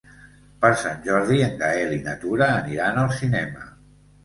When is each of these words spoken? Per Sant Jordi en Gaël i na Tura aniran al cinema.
Per 0.63 0.71
Sant 0.83 0.97
Jordi 1.07 1.37
en 1.49 1.53
Gaël 1.61 1.95
i 1.99 2.01
na 2.09 2.17
Tura 2.25 2.49
aniran 2.57 3.01
al 3.05 3.15
cinema. 3.23 3.71